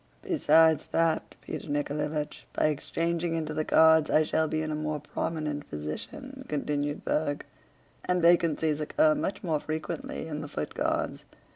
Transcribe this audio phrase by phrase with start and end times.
[0.23, 4.99] "Besides that, Peter Nikoláevich, by exchanging into the Guards I shall be in a more
[4.99, 7.45] prominent position," continued Berg,
[8.05, 11.23] "and vacancies occur much more frequently in the Foot Guards.